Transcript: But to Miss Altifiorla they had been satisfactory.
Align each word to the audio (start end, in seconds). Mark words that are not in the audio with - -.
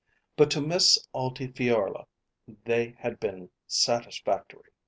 But 0.35 0.49
to 0.49 0.61
Miss 0.61 0.97
Altifiorla 1.13 2.07
they 2.65 2.95
had 2.97 3.19
been 3.19 3.51
satisfactory. 3.67 4.71